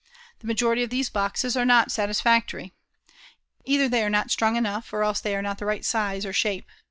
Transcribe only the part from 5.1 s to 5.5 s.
they are